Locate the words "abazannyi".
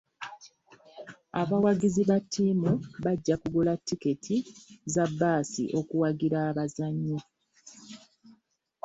6.49-7.17